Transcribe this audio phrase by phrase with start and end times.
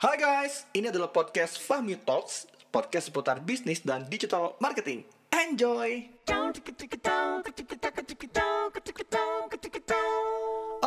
[0.00, 5.04] Hai guys, ini adalah podcast Fahmi Talks, podcast seputar bisnis dan digital marketing.
[5.28, 6.08] Enjoy!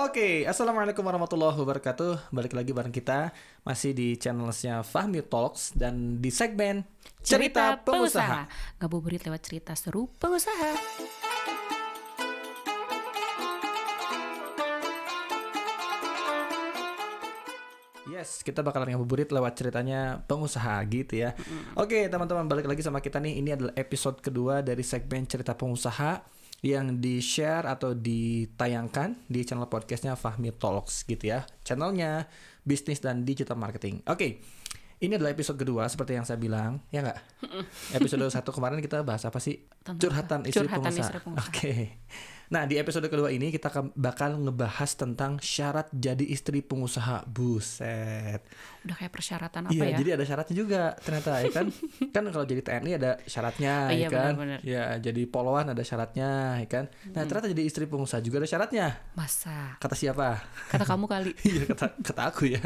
[0.02, 2.34] Oke, assalamualaikum warahmatullahi wabarakatuh.
[2.34, 3.29] Balik lagi bareng kita
[3.61, 6.82] masih di channelnya Fahmi Talks dan di segmen
[7.21, 8.50] cerita, pengusaha.
[8.82, 10.73] Ngabuburit lewat cerita seru pengusaha.
[18.23, 21.36] Yes, kita bakal ngabuburit lewat ceritanya pengusaha gitu ya.
[21.75, 23.43] Oke, teman-teman balik lagi sama kita nih.
[23.43, 26.23] Ini adalah episode kedua dari segmen cerita pengusaha
[26.64, 31.43] yang di-share atau ditayangkan di channel podcastnya Fahmi Talks gitu ya.
[31.67, 32.31] Channelnya
[32.64, 34.00] bisnis dan digital marketing.
[34.08, 34.39] Oke,
[35.03, 37.19] ini adalah episode kedua seperti yang saya bilang, ya nggak?
[38.00, 39.67] Episode satu kemarin kita bahas apa sih?
[39.83, 41.03] Tentang Curhatan istri Curhatan pengusaha.
[41.11, 41.44] istri pengusaha.
[41.52, 41.73] Oke.
[42.45, 47.23] Nah, di episode kedua ini kita akan- bakal ngebahas tentang syarat jadi istri pengusaha.
[47.25, 48.44] Buset.
[48.84, 49.98] Udah kayak persyaratan apa Iya, ya?
[49.98, 51.66] jadi ada syaratnya juga ternyata ya kan.
[52.16, 54.34] kan kalau jadi TNI ada syaratnya Oh, ya iya, kan.
[54.36, 54.59] benar-benar.
[54.62, 56.86] Ya, jadi poluan ada syaratnya ya kan.
[57.09, 58.88] Nah, ternyata jadi istri pengusaha juga ada syaratnya.
[59.14, 59.78] Masa?
[59.78, 60.44] Kata siapa?
[60.67, 61.32] Kata kamu kali.
[61.44, 62.60] Iya kata kata aku ya.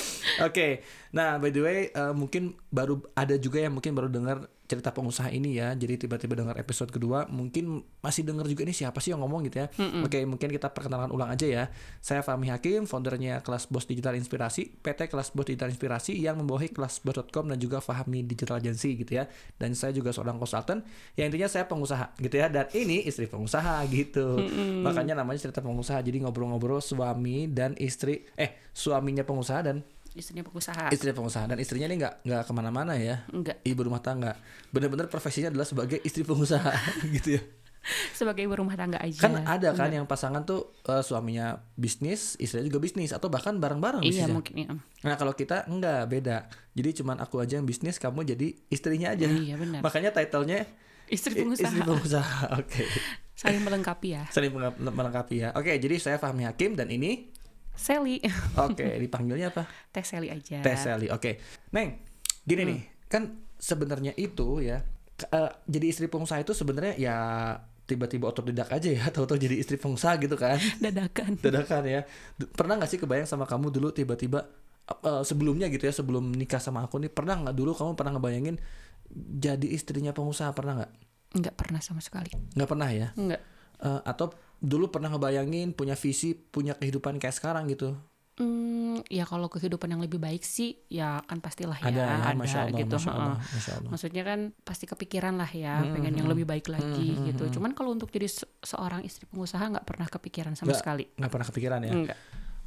[0.46, 4.88] Oke, nah by the way eh, mungkin baru ada juga yang mungkin baru dengar cerita
[4.96, 5.76] pengusaha ini ya.
[5.76, 9.60] Jadi tiba-tiba dengar episode kedua, mungkin masih dengar juga ini siapa sih yang ngomong gitu
[9.60, 9.68] ya.
[10.00, 11.64] Oke, mungkin kita perkenalan ulang aja ya.
[12.00, 16.72] Saya Fahmi Hakim, foundernya Kelas Bos Digital Inspirasi, PT Kelas Bos Digital Inspirasi yang membawahi
[16.72, 19.28] kelasbos.com dan juga Fahmi Digital Agency gitu ya.
[19.60, 20.80] Dan saya juga seorang konsultan.
[21.20, 22.48] Yang intinya saya pengusaha gitu ya.
[22.48, 24.40] Dan ini istri pengusaha gitu.
[24.80, 26.00] Makanya namanya cerita pengusaha.
[26.00, 30.92] Jadi ngobrol-ngobrol suami dan istri, eh suaminya pengusaha dan Istrinya pengusaha.
[30.92, 33.24] istri pengusaha dan istrinya ini nggak nggak ke mana-mana ya.
[33.32, 33.64] Enggak.
[33.64, 34.36] Ibu rumah tangga.
[34.68, 36.68] Bener-bener profesinya adalah sebagai istri pengusaha
[37.16, 37.42] gitu ya.
[38.14, 39.18] Sebagai ibu rumah tangga aja.
[39.18, 44.06] Kan ada kan yang pasangan tuh eh, suaminya bisnis, istrinya juga bisnis atau bahkan bareng-bareng
[44.06, 44.30] Iya bisnisnya.
[44.30, 44.54] mungkin.
[44.54, 44.70] Iya,
[45.02, 46.36] Nah kalau kita enggak beda.
[46.78, 49.26] Jadi cuman aku aja yang bisnis, kamu jadi istrinya aja.
[49.26, 49.80] Iya, benar.
[49.82, 50.62] Makanya titlenya
[51.10, 51.68] Istri pengusaha.
[51.68, 52.38] Istri pengusaha.
[52.62, 52.84] Oke.
[53.34, 54.22] Saling melengkapi ya.
[54.30, 55.48] Saling melengkapi ya.
[55.52, 57.28] Oke, jadi saya Fahmi Hakim dan ini
[57.72, 58.20] Sally.
[58.56, 59.64] oke, dipanggilnya apa?
[59.90, 60.60] Teh Sally aja.
[60.60, 61.08] Teh Sally.
[61.08, 61.40] Oke.
[61.72, 62.00] Neng,
[62.44, 62.80] gini nih.
[63.08, 64.82] Kan sebenarnya itu ya
[65.30, 67.16] eh, jadi istri pengusaha itu sebenarnya ya
[67.86, 70.58] tiba-tiba otodidak aja ya, tahu-tahu jadi istri pengusaha gitu kan.
[70.82, 71.38] Dadakan.
[71.38, 72.00] Dadakan ya.
[72.54, 74.48] Pernah nggak sih kebayang sama kamu dulu tiba-tiba
[74.88, 78.56] eh, sebelumnya gitu ya, sebelum nikah sama aku nih, pernah nggak dulu kamu pernah ngebayangin
[79.12, 80.92] jadi istrinya pengusaha pernah nggak?
[81.32, 82.32] Enggak pernah sama sekali.
[82.56, 83.08] Nggak pernah ya?
[83.16, 83.40] Enggak.
[83.82, 87.98] Eh, atau dulu pernah ngebayangin punya visi, punya kehidupan kayak sekarang gitu?
[88.32, 92.38] Hmm, ya kalau kehidupan yang lebih baik sih ya kan pastilah ya ada, ya, ada
[92.38, 92.96] masya Allah, gitu.
[92.96, 93.90] masya Allah, masya Allah.
[93.92, 97.44] Maksudnya kan pasti kepikiran lah ya, pengen yang lebih baik lagi gitu.
[97.58, 101.04] Cuman kalau untuk jadi se- seorang istri pengusaha nggak pernah kepikiran sama Nggak- sekali.
[101.12, 101.92] Nggak pernah kepikiran ya?
[101.92, 102.18] Enggak.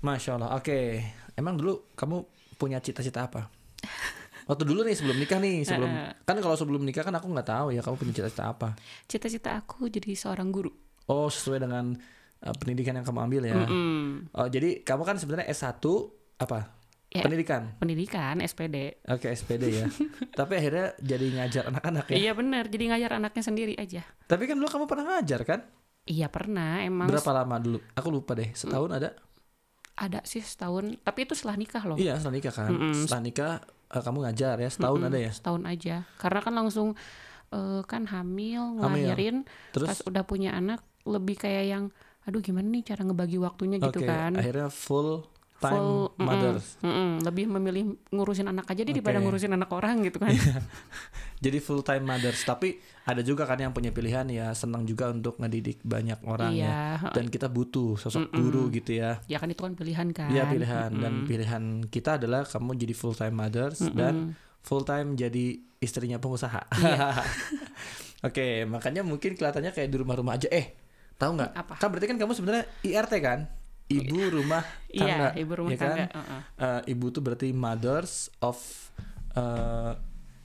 [0.06, 0.50] Masya Allah.
[0.54, 1.02] Oke,
[1.34, 2.18] emang dulu kamu
[2.62, 3.50] punya cita-cita apa?
[4.50, 5.90] Waktu dulu nih sebelum nikah nih, sebelum
[6.22, 8.78] kan kalau sebelum nikah kan aku nggak tahu ya kamu punya cita-cita apa.
[9.10, 10.70] Cita-cita aku jadi seorang guru.
[11.06, 11.94] Oh sesuai dengan
[12.42, 13.56] uh, pendidikan yang kamu ambil ya.
[13.66, 15.82] Hmm, Oh jadi kamu kan sebenarnya S1
[16.42, 16.74] apa?
[17.16, 17.24] Ya.
[17.24, 17.80] Pendidikan.
[17.80, 19.00] pendidikan SPD.
[19.08, 19.88] Oke SPD ya.
[20.40, 22.16] Tapi akhirnya jadi ngajar anak-anak ya.
[22.20, 24.04] Iya benar, jadi ngajar anaknya sendiri aja.
[24.28, 25.60] Tapi kan dulu kamu pernah ngajar kan?
[26.06, 27.80] Iya pernah, emang Berapa lama dulu?
[27.96, 28.52] Aku lupa deh.
[28.52, 29.16] Setahun ada?
[29.96, 31.96] ada sih setahun, tapi itu setelah nikah loh.
[31.96, 32.70] Iya setelah nikah kan.
[32.92, 33.52] Setelah nikah
[33.96, 35.32] uh, kamu ngajar ya setahun Mm-mm, ada ya.
[35.32, 36.88] Setahun aja, karena kan langsung
[37.56, 39.08] eh, kan hamil, Hamil.
[39.08, 39.38] ngelahirin,
[39.72, 41.84] Terus pas udah punya anak lebih kayak yang,
[42.22, 44.34] aduh gimana nih cara ngebagi waktunya gitu Oke, kan.
[44.34, 45.24] akhirnya full
[45.56, 46.66] time Full, mothers.
[46.82, 49.18] mm-mm, lebih memilih ngurusin anak aja deh daripada Oke.
[49.18, 49.26] Iya.
[49.26, 50.36] ngurusin anak orang gitu kan.
[51.46, 52.44] Jadi full time mothers.
[52.44, 56.60] Tapi ada juga kan yang punya pilihan ya senang juga untuk ngedidik banyak orang ya.
[57.00, 59.24] iya, Dan kita butuh sosok guru gitu ya.
[59.28, 60.28] ya kan itu kan pilihan kan.
[60.28, 65.56] Iya pilihan dan pilihan kita adalah kamu jadi full time mothers dan full time jadi
[65.80, 66.68] istrinya pengusaha.
[66.76, 67.16] Iya.
[68.28, 70.50] Oke, makanya mungkin kelihatannya kayak di rumah-rumah aja.
[70.50, 70.74] Eh,
[71.16, 71.52] tahu nggak?
[71.56, 71.74] Apa?
[71.80, 73.40] Kan berarti kan kamu sebenarnya IRT kan?
[73.86, 75.30] Ibu rumah tangga.
[75.30, 75.88] Iya, ibu rumah ya kan?
[75.94, 76.06] tangga.
[76.10, 76.42] heeh.
[76.58, 78.58] Eh, ibu tuh berarti mothers of
[79.38, 79.94] eh,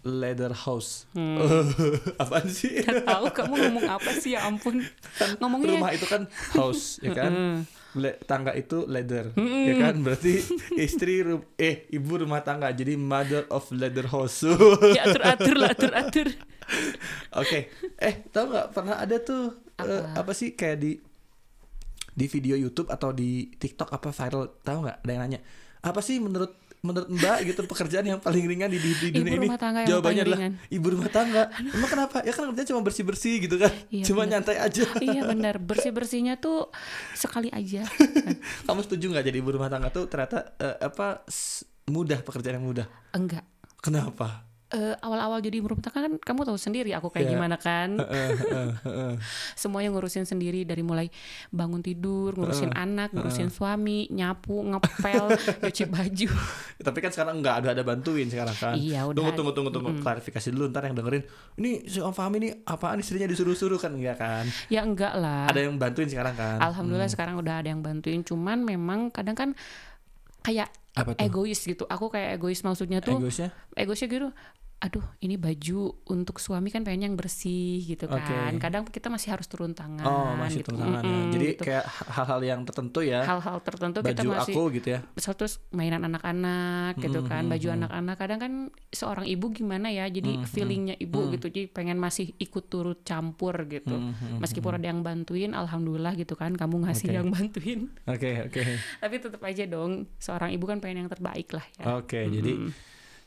[0.05, 1.09] leather house.
[2.23, 2.81] Apaan sih?
[2.85, 4.85] Gak tahu kamu ngomong apa sih ya ampun.
[5.41, 6.23] Ngomongnya Rumah itu kan
[6.57, 7.33] house, ya kan?
[7.91, 9.99] Le- tangga itu leather, ya kan?
[10.01, 10.41] Berarti
[10.79, 11.27] istri
[11.59, 14.47] eh ibu rumah tangga jadi mother of leather house.
[14.47, 16.29] Oke, ya atur atur lah atur atur.
[18.07, 20.91] eh tahu nggak pernah ada tuh eh, apa sih kayak di
[22.11, 25.41] di video YouTube atau di TikTok apa viral tahu nggak ada yang nanya
[25.81, 29.37] apa sih menurut menurut Mbak gitu pekerjaan yang paling ringan di, di, di Ibu dunia
[29.37, 29.49] ini?
[29.61, 30.55] tangga Jawabannya adalah ringan.
[30.73, 31.43] ibu rumah tangga.
[31.61, 32.25] Emang kenapa?
[32.25, 33.73] Ya kan kerjanya cuma bersih-bersih gitu kan.
[33.93, 34.41] Iya, cuma bener.
[34.41, 34.85] nyantai aja.
[35.07, 36.73] iya benar bersih bersihnya tuh
[37.13, 37.85] sekali aja.
[38.67, 41.21] Kamu setuju nggak jadi ibu rumah tangga tuh ternyata eh, apa
[41.93, 42.89] mudah pekerjaan yang mudah.
[43.13, 43.45] Enggak.
[43.85, 44.49] Kenapa?
[44.71, 47.33] Eh, awal-awal jadi tangga kan kamu tahu sendiri aku kayak Iya.
[47.35, 47.99] gimana kan.
[47.99, 48.31] Heeh,
[48.87, 49.13] heeh.
[49.59, 51.11] Semuanya ngurusin sendiri dari mulai
[51.51, 55.27] bangun tidur, ngurusin anak, ngurusin suami, nyapu, ngepel,
[55.67, 56.29] nyuci baju.
[56.87, 58.75] Tapi kan sekarang nggak ada ada bantuin sekarang kan.
[58.79, 61.27] Iya, udah Tunggu tunggu tunggu tunggu klarifikasi dulu ntar yang dengerin.
[61.59, 64.47] Ini si Om Fahmi ini apaan istrinya disuruh-suruh kan enggak kan?
[64.71, 65.51] Ya enggak lah.
[65.51, 66.63] Ada yang bantuin sekarang kan?
[66.63, 68.23] Alhamdulillah sekarang udah ada yang bantuin.
[68.23, 69.51] Cuman memang kadang kan
[70.43, 71.23] kayak Apa tuh?
[71.23, 71.85] egois gitu.
[71.87, 73.49] Aku kayak egois maksudnya tuh Egoisnya?
[73.77, 74.29] egoisnya gitu
[74.81, 79.45] aduh ini baju untuk suami kan pengen yang bersih gitu kan kadang kita masih harus
[79.45, 80.73] turun tangan Oh masih gitu.
[80.73, 81.13] turun tangan ya.
[81.13, 81.63] Mm-mm, Jadi gitu.
[81.69, 83.21] kayak hal-hal yang tertentu ya.
[83.23, 85.01] hal-hal tertentu kita Baju masih aku gitu ya.
[85.37, 88.53] terus mainan anak-anak gitu kan Mm-mm, baju anak-anak kadang kan
[88.89, 93.93] seorang ibu gimana ya jadi feelingnya ibu gitu jadi pengen masih ikut turut campur gitu
[93.93, 97.17] Mm-mm, meskipun ada yang bantuin alhamdulillah gitu kan kamu ngasih Oke.
[97.21, 98.61] yang bantuin Oke oke.
[99.05, 102.73] tapi tetap aja dong seorang ibu kan pengen yang terbaik lah ya Oke jadi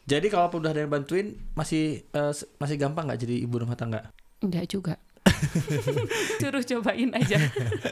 [0.03, 4.11] jadi kalau udah ada yang bantuin masih s- masih gampang nggak jadi ibu rumah tangga?
[4.39, 4.95] enggak juga
[6.39, 7.39] suruh cobain aja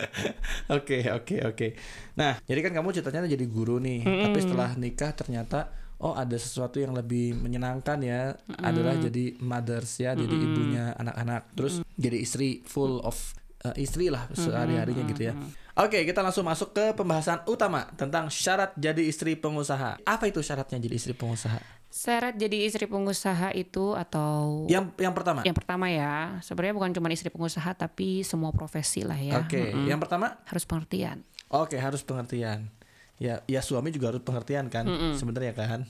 [0.72, 1.68] Oke oke oke.
[2.14, 5.68] Nah jadi kan kamu ceritanya jadi guru nih, tapi setelah nikah ternyata
[5.98, 11.74] oh ada sesuatu yang lebih menyenangkan ya adalah jadi mothers ya, jadi ibunya anak-anak, terus
[11.94, 13.16] jadi istri full of
[13.62, 15.34] eh, istri lah sehari-harinya gitu ya.
[15.74, 20.00] Oke kita langsung masuk ke pembahasan utama tentang syarat jadi istri pengusaha.
[20.02, 21.60] Apa itu syaratnya jadi istri pengusaha?
[21.92, 25.44] Syarat jadi istri pengusaha itu atau Yang yang pertama.
[25.44, 29.44] yang pertama ya, sebenarnya bukan cuma istri pengusaha tapi semua profesi lah ya.
[29.44, 31.28] Oke, yang pertama Harus pengertian.
[31.52, 32.72] Oke, harus pengertian.
[33.20, 34.88] Ya, ya suami juga harus pengertian kan,
[35.20, 35.84] sebenarnya kan.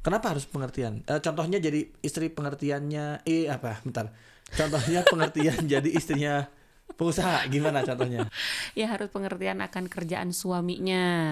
[0.00, 1.04] Kenapa harus pengertian?
[1.04, 3.84] Eh, contohnya jadi istri pengertiannya, eh apa?
[3.84, 4.12] Bentar.
[4.52, 6.48] Contohnya pengertian jadi istrinya
[6.94, 8.28] pengusaha, gimana contohnya?
[8.78, 11.30] Ya harus pengertian akan kerjaan suaminya.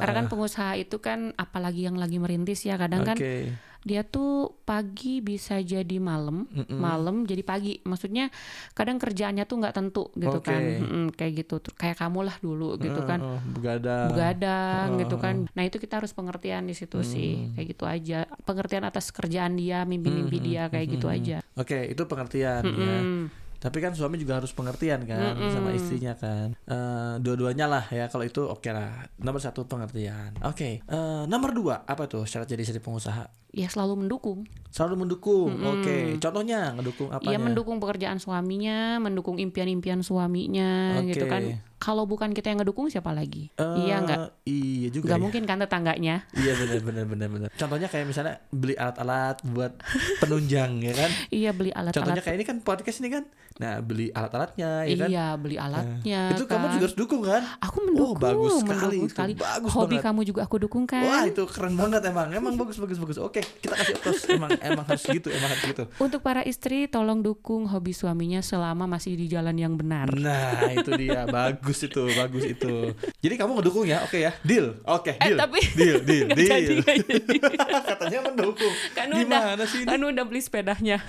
[0.00, 3.56] Karena kan pengusaha itu kan apalagi yang lagi merintis ya, kadang kan Oke.
[3.86, 7.80] dia tuh pagi bisa jadi malam, malam jadi pagi.
[7.86, 8.28] Maksudnya
[8.76, 10.52] kadang kerjaannya tuh nggak tentu gitu Oke.
[10.52, 10.60] kan.
[10.60, 11.56] Mm-mm, kayak gitu.
[11.72, 13.20] Kayak kamu lah dulu gitu kan.
[13.56, 14.08] Begadang.
[14.12, 15.36] begadang gitu kan.
[15.56, 18.28] Nah itu kita harus pengertian di situ sih, kayak gitu aja.
[18.44, 21.40] Pengertian atas kerjaan dia, mimpi-mimpi dia kayak gitu aja.
[21.56, 22.98] Oke, itu pengertian ya.
[23.00, 23.45] Hmm.
[23.56, 26.52] Tapi kan suami juga harus pengertian kan sama istrinya kan.
[26.54, 28.06] Eh, dua-duanya lah ya.
[28.08, 29.08] Kalau itu oke lah.
[29.20, 30.36] Nomor satu pengertian.
[30.44, 30.80] Oke.
[30.84, 33.45] Eh, nomor dua apa tuh syarat jadi istri pengusaha?
[33.56, 34.44] Ya selalu mendukung.
[34.68, 35.48] Selalu mendukung.
[35.64, 36.20] Oke.
[36.20, 37.32] Contohnya ngedukung apanya?
[37.32, 41.32] Iya mendukung pekerjaan suaminya, mendukung impian-impian suaminya gitu Oke.
[41.32, 41.42] kan.
[41.76, 43.52] Kalau bukan kita yang ngedukung siapa lagi?
[43.56, 44.44] Eh, iya nggak?
[44.44, 45.06] Iya juga.
[45.08, 45.24] Nggak ya.
[45.24, 46.16] mungkin kan tetangganya?
[46.36, 47.48] Iya benar benar benar benar.
[47.56, 49.72] Contohnya kayak misalnya beli alat-alat buat
[50.20, 51.10] penunjang ya kan.
[51.36, 52.24] Iya beli Contohnya alat-alat.
[52.24, 53.24] kayak ini kan podcast ini kan.
[53.56, 55.08] Nah, beli alat-alatnya ya kan.
[55.08, 56.20] Iya beli alatnya.
[56.36, 56.72] Itu kamu kan.
[56.76, 57.42] juga harus dukung kan?
[57.64, 58.16] Aku mendukung.
[58.16, 59.12] Oh, bagus sekali mendukung itu.
[59.16, 59.32] sekali.
[59.36, 60.04] Bagus Hobi banget.
[60.04, 61.04] kamu juga aku dukung kan.
[61.04, 62.28] Wah, itu keren banget emang.
[62.32, 63.16] Emang bagus bagus bagus.
[63.20, 64.22] Oke, kita kasih applause.
[64.30, 65.84] Emang emang harus gitu, emang harus gitu.
[65.98, 70.10] Untuk para istri, tolong dukung hobi suaminya selama masih di jalan yang benar.
[70.12, 71.24] Nah, itu dia.
[71.26, 72.92] Bagus itu, bagus itu.
[73.22, 74.02] Jadi kamu ngedukung ya?
[74.06, 74.32] Oke ya.
[74.42, 74.78] Deal.
[74.86, 75.38] Oke, Eh deal.
[75.38, 76.48] tapi deal, deal, deal.
[76.50, 77.38] jadi, jadi.
[77.96, 78.74] Katanya mendukung.
[78.94, 79.88] kan Gimana udah, sih ini?
[79.88, 80.98] kan udah beli sepedanya.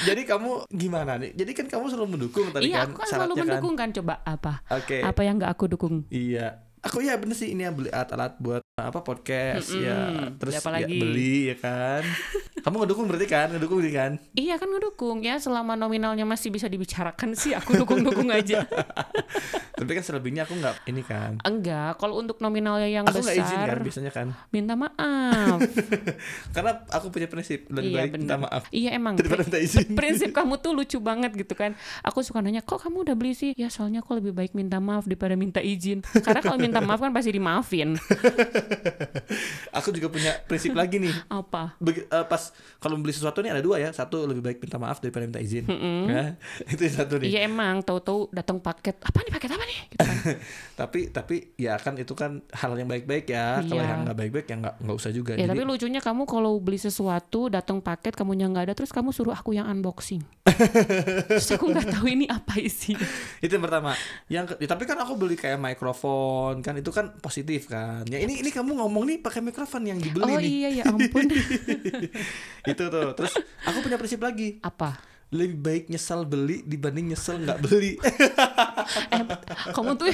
[0.00, 1.36] Jadi kamu gimana nih?
[1.36, 3.88] Jadi kan kamu selalu mendukung tadi iya, kan aku kan selalu syaratnya mendukung kan.
[3.92, 4.52] Coba apa?
[4.72, 4.96] Oke.
[5.04, 5.94] Apa yang nggak aku dukung?
[6.08, 6.64] Iya.
[6.80, 10.10] Aku ya bener sih ini yang beli alat-alat buat apa podcast ya.
[10.10, 10.38] Mm-mm.
[10.38, 12.02] Terus Ya, apa ya, beli ya kan.
[12.60, 13.46] Kamu ngedukung berarti kan?
[13.48, 14.12] Ngedukung berarti kan?
[14.32, 18.64] Iya kan ngedukung ya selama nominalnya masih bisa dibicarakan sih aku dukung-dukung aja.
[19.72, 21.40] Tapi kan selebihnya aku nggak ini kan.
[21.40, 24.26] Enggak, kalau untuk nominalnya yang Aku besar izin kan biasanya kan.
[24.50, 25.58] minta maaf.
[26.54, 28.44] Karena aku punya prinsip lebih iya baik minta benar.
[28.44, 29.14] maaf Iya emang.
[29.16, 29.88] daripada minta izin.
[29.98, 31.72] prinsip kamu tuh lucu banget gitu kan.
[32.02, 35.04] Aku suka nanya, "Kok kamu udah beli sih?" Ya soalnya aku lebih baik minta maaf
[35.04, 36.04] daripada minta izin.
[36.04, 37.96] Karena kalau minta maaf kan pasti dimaafin.
[39.72, 41.14] Aku juga punya prinsip lagi nih.
[41.26, 41.74] Apa?
[41.78, 43.90] Begi- eh, pas kalau beli sesuatu nih ada dua ya.
[43.90, 45.68] Satu lebih baik minta maaf daripada minta izin.
[46.06, 46.34] Ya,
[46.72, 47.28] itu satu nih.
[47.28, 48.96] Iya emang, tahu-tahu datang paket.
[48.98, 49.78] Apa nih paket apa nih?
[49.86, 50.16] Gitu kan.
[50.80, 53.60] Tapi tapi ya kan itu kan hal yang baik-baik ya.
[53.60, 53.84] Kalau Iya.
[53.86, 55.32] yang nggak baik-baik ya nggak nggak usah juga.
[55.34, 58.88] Ya Jadi tapi lucunya kamu kalau beli sesuatu datang paket kamu yang nggak ada terus
[58.88, 60.24] kamu suruh aku yang unboxing.
[61.28, 63.04] terus aku nggak tahu ini apa isinya.
[63.38, 63.92] itu yang pertama.
[64.26, 68.08] Yang ya, tapi kan aku beli kayak mikrofon kan itu kan positif kan.
[68.08, 70.48] Ya ini ini kamu ngomong nih pakai mikrofon yang dibeli Oh nih.
[70.48, 71.28] iya ya ampun.
[72.66, 73.08] Itu tuh.
[73.16, 73.32] Terus
[73.68, 74.60] aku punya prinsip lagi.
[74.60, 74.96] apa?
[75.30, 77.94] Lebih baik nyesal beli dibanding nyesel nggak beli.
[78.90, 79.22] Eh,
[79.70, 80.10] kamu tuh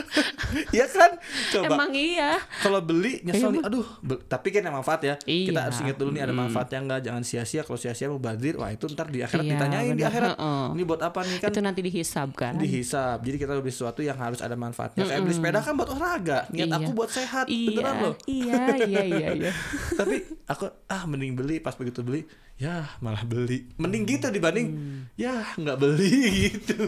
[0.74, 1.14] Iya kan?
[1.48, 3.86] Coba emang iya kalau beli nyesel Iya, nih, aduh.
[4.00, 5.14] be- tapi kan ada manfaat ya.
[5.16, 5.62] Kita Iya.
[5.62, 7.62] harus ingat dulu nih ada manfaatnya enggak, jangan sia-sia.
[7.62, 10.10] Kalau sia-sia mau badir, wah itu ntar di akhirat Iya, ditanyain di benar.
[10.10, 10.30] akhirat.
[10.34, 10.64] Heeh.
[10.72, 11.48] Ini buat apa nih kan?
[11.50, 13.18] itu nanti dihisab kan dihisab.
[13.20, 15.02] Jadi kita beli sesuatu yang harus ada manfaatnya.
[15.04, 16.38] Kayak beli sepeda kan buat olahraga.
[16.50, 16.76] Niat Iya.
[16.76, 17.44] aku buat sehat.
[17.46, 18.14] iya Beneran loh.
[18.26, 19.52] iya iya iya iya
[20.00, 22.26] Tapi aku ah mending beli pas begitu beli
[22.56, 23.70] ya malah beli.
[23.76, 25.04] Mending gitu dibanding Hmm.
[25.14, 26.16] ya nggak beli
[26.50, 26.80] gitu.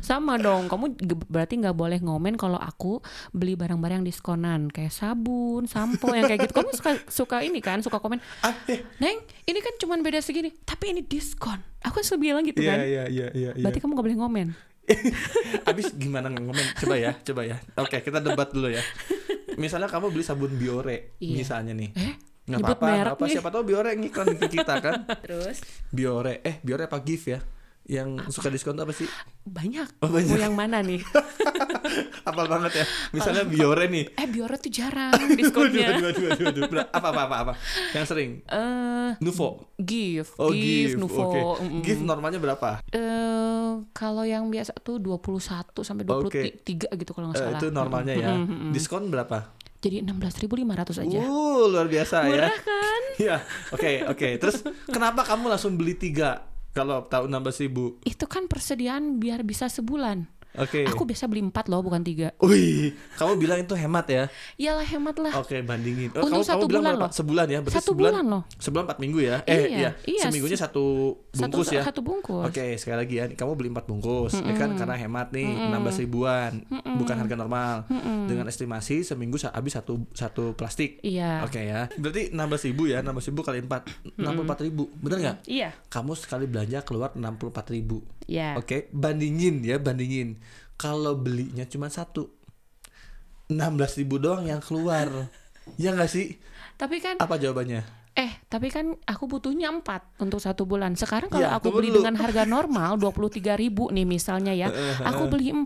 [0.00, 0.96] sama dong kamu
[1.28, 6.54] berarti nggak boleh ngomen kalau aku beli barang-barang diskonan kayak sabun sampo yang kayak gitu
[6.54, 8.80] kamu suka suka ini kan suka komen ah, eh.
[8.96, 12.78] neng ini kan cuman beda segini tapi ini diskon aku selalu bilang gitu Iya kan
[12.80, 13.50] iya iya iya.
[13.52, 13.60] iya.
[13.60, 14.48] berarti kamu gak boleh ngomen
[15.62, 16.58] Abis gimana ngomong?
[16.74, 17.54] Coba ya, coba ya.
[17.78, 18.82] Oke, kita debat dulu ya.
[19.54, 21.38] Misalnya kamu beli sabun Biore, Iya.
[21.38, 21.94] misalnya nih.
[21.94, 23.22] eh Nggak nyebut apa-apa, merek apa.
[23.22, 23.32] nih.
[23.32, 24.92] Siapa tahu Biore ngiklan ke kita kan.
[25.24, 25.56] terus
[25.88, 27.40] Biore, eh Biore apa Gift ya?
[27.84, 29.10] Yang suka diskon tuh apa sih?
[29.42, 30.26] banyak Oh, banyak.
[30.28, 31.02] mau yang mana nih
[32.22, 32.84] Apal banget ya.
[33.10, 34.06] Misalnya Biore nih.
[34.12, 36.82] eh Biore tuh jarang diskonnya Dua, dua, dua, dua, dua.
[36.88, 37.52] Apa, apa, apa, apa?
[37.90, 38.30] Yang sering?
[38.44, 39.66] eh Nuvo.
[39.76, 40.96] gift Oh, gift Gift.
[40.96, 41.40] Nuvo Oke.
[41.60, 41.82] mm-mm.
[41.82, 42.70] Gift normalnya berapa?
[42.88, 45.42] eh kalau yang biasa tuh 21
[45.80, 48.30] sampai 23 gitu kalau nggak Eh, salah itu normalnya ya.
[48.30, 48.70] Mm-mm, mm-mm.
[48.70, 49.50] Diskon berapa?
[49.82, 50.46] Jadi 16.500
[51.02, 52.28] aja Uh, luar biasa ya.
[52.30, 53.36] murah kan Iya,
[53.68, 54.28] oke oke.
[54.38, 58.00] Terus kenapa kamu langsung beli tiga kalau tahu nambah ribu?
[58.02, 60.84] itu kan persediaan biar bisa sebulan Oke.
[60.84, 64.24] aku biasa beli 4 loh bukan tiga Wih, kamu bilang itu hemat ya?
[64.54, 66.12] iyalah hemat lah Oke, bandingin.
[66.12, 67.10] Untuk kamu, satu kamu bulan loh.
[67.10, 67.58] Sebulan ya?
[67.60, 69.36] Berarti satu sebulan, bulan loh Sebulan empat minggu ya?
[69.44, 69.90] Eh, Iya, iya.
[70.04, 71.82] iya, Seminggunya satu bungkus satu, ya?
[71.82, 73.24] satu bungkus Oke, sekali lagi ya.
[73.32, 74.76] Kamu beli empat bungkus, ya kan?
[74.76, 76.52] Karena hemat nih, nambah ribuan,
[76.98, 77.88] bukan harga normal.
[78.28, 81.00] Dengan estimasi seminggu habis satu satu plastik.
[81.00, 81.88] iya Oke ya.
[81.96, 84.84] Berarti nambah ribu ya, nambah ribu kali empat, enam puluh empat ribu.
[84.94, 85.36] Bener nggak?
[85.46, 88.04] iya Kamu sekali belanja keluar enam puluh empat ribu.
[88.26, 90.38] iya Oke, bandingin ya, bandingin.
[90.82, 92.26] Kalau belinya cuma satu,
[93.46, 93.54] 16.000
[93.96, 95.30] ribu doang yang keluar.
[95.78, 96.42] ya nggak sih?
[96.74, 98.02] tapi kan Apa jawabannya?
[98.12, 102.04] eh tapi kan aku butuhnya 4 untuk satu bulan sekarang kalau Iya, aku beli dulu.
[102.04, 104.68] dengan harga normal 23.000 ribu nih misalnya ya
[105.00, 105.64] aku beli 4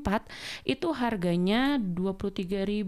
[0.63, 2.87] itu harganya 23.000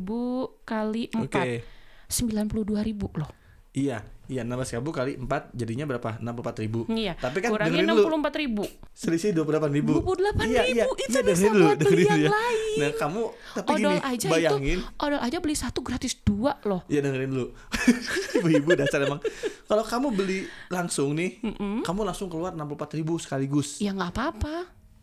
[0.63, 1.67] kali 4 Oke.
[2.07, 3.31] 92.000 ribu loh
[3.79, 6.19] Iya, iya 16 ribu kali 4 jadinya berapa?
[6.19, 6.83] 64 ribu.
[6.91, 8.19] iya Tapi kan dulu.
[8.19, 10.03] 64 ribu Selisih 28 ribu.
[10.03, 12.31] 28.000, Iya, iya, itu iya, bisa dengerin buat beli yang ya.
[12.35, 12.59] lain.
[12.77, 13.23] Nah, kamu
[13.55, 14.79] tapi odol gini, aja bayangin.
[14.79, 17.47] itu odol aja beli satu gratis dua loh Iya dengerin dulu.
[18.37, 19.23] Ibu-ibu dasar emang.
[19.65, 21.39] Kalau kamu beli langsung nih,
[21.81, 23.79] kamu langsung keluar 64 ribu sekaligus.
[23.79, 24.55] ya nggak apa-apa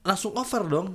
[0.03, 0.88] Langsung over dong.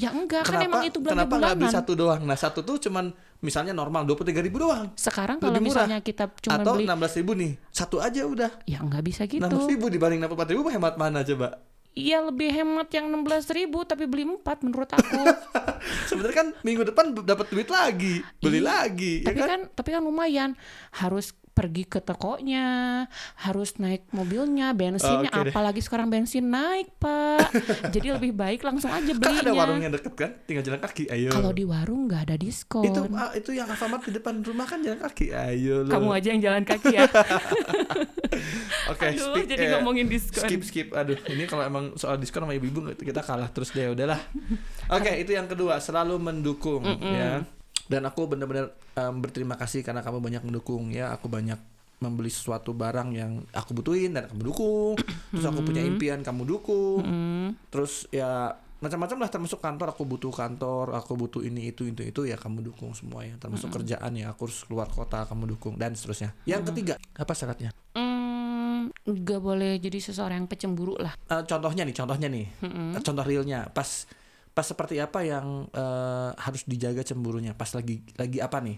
[0.00, 2.20] Ya enggak kan emang itu belanja kenapa nggak beli bulanan satu doang?
[2.24, 4.96] Nah satu tuh cuman misalnya normal 23 ribu doang.
[4.96, 5.64] sekarang kalau murah.
[5.84, 8.50] misalnya kita cuma Atau beli 16 ribu nih, satu aja udah.
[8.64, 11.60] ya nggak bisa gitu 16 ribu dibanding 64 ribu hemat mana coba?
[11.90, 15.20] Iya lebih hemat yang 16.000 ribu tapi beli 4 menurut aku.
[16.08, 19.48] Sebenarnya kan minggu depan dapat duit lagi, beli Iya, lagi, ya tapi kan?
[19.48, 20.50] kan tapi kan lumayan
[20.94, 23.04] harus pergi ke tokonya,
[23.36, 25.52] harus naik mobilnya, bensinnya, deh.
[25.52, 27.52] apalagi sekarang bensin naik pak.
[27.94, 29.60] Jadi lebih baik langsung aja Kan ada belinya.
[29.60, 31.12] warungnya deket kan, tinggal jalan kaki.
[31.12, 31.28] Ayo.
[31.28, 32.88] Kalau di warung nggak ada diskon.
[32.88, 35.36] itu ah, itu yang Alfamart di depan rumah kan jalan kaki.
[35.36, 35.92] Ayo lo.
[35.92, 37.04] Kamu aja yang jalan kaki ya.
[38.90, 40.48] Oke, Aduh, speak- jadi eh, ngomongin diskon.
[40.48, 40.88] Skip skip.
[40.96, 44.18] Aduh, ini kalau emang soal diskon sama ibu-ibu kita kalah terus deh udahlah.
[44.96, 47.44] Oke, itu yang kedua, selalu mendukung ya.
[47.90, 51.10] Dan aku benar-benar em, berterima kasih karena kamu banyak mendukung ya.
[51.10, 51.58] Aku banyak
[52.00, 54.94] membeli sesuatu barang yang aku butuhin dan kamu dukung.
[55.34, 57.02] Terus aku punya impian kamu dukung.
[57.04, 59.92] Hmm, Terus ya macam-macam lah termasuk kantor.
[59.92, 63.68] Aku butuh kantor aku butuh ini itu itu itu ya kamu dukung semua ya termasuk
[63.68, 64.32] kerjaan ya.
[64.32, 66.32] Aku harus keluar kota kamu dukung dan seterusnya.
[66.48, 67.74] Yang ketiga apa syaratnya?
[67.92, 71.12] Hmm, nggak boleh jadi seseorang yang pecemburu lah.
[71.28, 72.46] Eh, contohnya nih contohnya nih.
[72.64, 73.68] Eh, contoh realnya.
[73.68, 74.08] Pas
[74.50, 77.54] pas seperti apa yang eh, harus dijaga cemburunya?
[77.54, 78.76] Pas lagi lagi apa nih?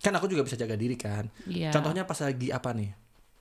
[0.00, 1.28] Kan aku juga bisa jaga diri kan.
[1.44, 1.70] Iya.
[1.70, 2.90] contohnya pas lagi apa nih?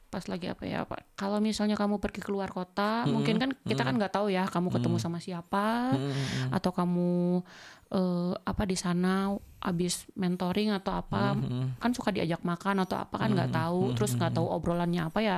[0.10, 3.94] Pas lagi apa ya pak kalau misalnya kamu pergi keluar kota mungkin kan kita kan
[3.94, 7.46] nggak tahu ya kamu ketemu sama siapa Hmm, atau kamu
[7.94, 11.38] eh, apa di sana abis mentoring atau apa.
[11.38, 15.20] Hmm, kan suka diajak makan atau apa kan nggak tahu terus nggak tahu obrolannya apa
[15.22, 15.38] ya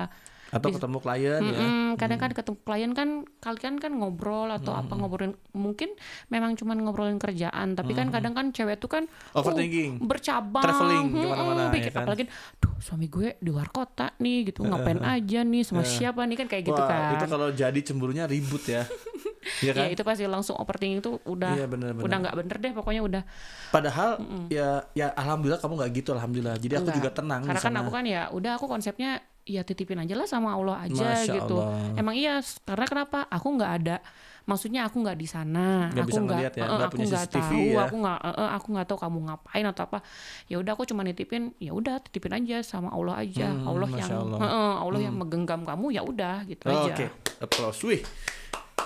[0.51, 1.57] atau ketemu klien ya.
[1.57, 5.95] Mm-mm, kadang kan ketemu klien kan kalian kan ngobrol atau apa ngobrolin mungkin
[6.27, 9.97] memang cuman ngobrolin kerjaan tapi kan kadang kan cewek tuh kan Overthinking.
[9.97, 12.03] oh, bercabang Traveling mm-mm, ke mana-mana, pikir- ya kan?
[12.03, 12.23] apalagi
[12.57, 16.47] duh suami gue di luar kota nih gitu ngapain aja nih sama siapa nih kan
[16.47, 17.01] kayak gitu Wah, kan.
[17.13, 18.83] itu kalau jadi cemburunya ribut ya.
[19.41, 19.81] Iya kan?
[19.83, 22.05] ya itu pasti langsung overthinking itu udah Iya, bener-bener.
[22.05, 23.23] udah nggak bener deh pokoknya udah.
[23.69, 26.55] Padahal ya ya alhamdulillah kamu nggak gitu alhamdulillah.
[26.57, 26.97] Jadi aku Enggak.
[26.97, 30.53] juga tenang karena kan aku kan ya udah aku konsepnya ya titipin aja lah sama
[30.53, 31.57] Allah aja Masya gitu.
[31.57, 31.97] Allah.
[31.97, 33.25] Emang iya karena kenapa?
[33.27, 33.97] Aku nggak ada
[34.41, 37.81] maksudnya aku nggak di sana, Nggak aku nggak ya, nggak aku nggak tahu, ya.
[37.85, 39.99] aku nggak eh, aku nggak tahu kamu ngapain atau apa.
[40.45, 43.47] Ya udah aku cuma nitipin, ya udah titipin aja sama Allah aja.
[43.47, 44.39] Hmm, Allah yang Masya Allah.
[44.39, 46.89] eh, eh, Allah yang megenggam kamu ya udah gitu Oh, aja.
[46.89, 47.05] Oke,
[47.37, 47.81] applause.
[47.85, 48.01] Wih.